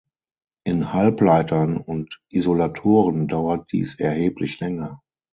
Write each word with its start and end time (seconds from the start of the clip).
In 0.65 0.93
Halbleitern 0.93 1.77
und 1.77 2.23
Isolatoren 2.31 3.27
dauert 3.27 3.71
dies 3.71 3.99
erheblich 3.99 4.59
länger. 4.59 4.99